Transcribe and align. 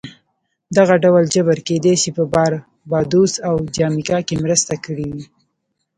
دغه 0.77 0.95
ډول 1.03 1.23
جبر 1.35 1.57
کېدای 1.67 1.95
شي 2.01 2.09
په 2.17 2.23
باربادوس 2.33 3.33
او 3.47 3.55
جامیکا 3.75 4.17
کې 4.27 4.35
مرسته 4.43 4.73
کړې 4.85 5.07
وي 5.13 5.25